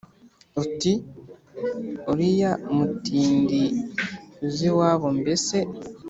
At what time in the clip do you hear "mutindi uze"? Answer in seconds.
2.75-4.63